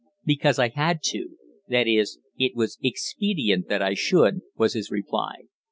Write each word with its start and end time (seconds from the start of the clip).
"Because 0.25 0.57
I 0.57 0.69
had 0.69 1.03
to, 1.11 1.37
that 1.69 1.87
is, 1.87 2.17
it 2.35 2.55
was 2.55 2.79
expedient 2.81 3.67
that 3.67 3.83
I 3.83 3.93
should," 3.93 4.41
was 4.57 4.73
his 4.73 4.89
reply. 4.89 5.41